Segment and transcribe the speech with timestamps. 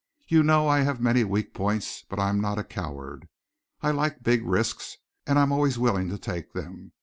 [0.27, 3.27] You know I have many weak points, but I am not a coward.
[3.81, 6.93] I like big risks, and I am always willing to take them.